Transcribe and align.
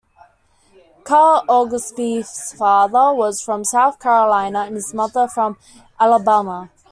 Carl 1.03 1.45
Oglesby's 1.47 2.53
father 2.57 3.13
was 3.13 3.39
from 3.39 3.63
South 3.63 3.99
Carolina, 3.99 4.61
and 4.61 4.73
his 4.73 4.95
mother 4.95 5.27
from 5.27 5.57
Alabama. 5.99 6.71